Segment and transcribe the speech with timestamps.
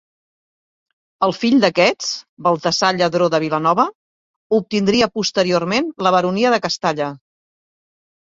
[1.25, 2.07] El fill d'aquests,
[2.47, 3.85] Baltasar Lladró de Vilanova,
[4.59, 7.13] obtindria posteriorment la baronia de Castalla.